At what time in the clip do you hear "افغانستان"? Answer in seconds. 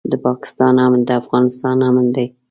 1.21-1.77